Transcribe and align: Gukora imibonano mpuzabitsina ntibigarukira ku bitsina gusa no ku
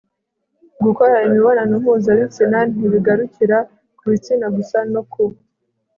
Gukora 0.83 1.15
imibonano 1.27 1.73
mpuzabitsina 1.81 2.57
ntibigarukira 2.75 3.57
ku 3.97 4.03
bitsina 4.11 4.45
gusa 4.55 4.77
no 4.93 5.01
ku 5.11 5.23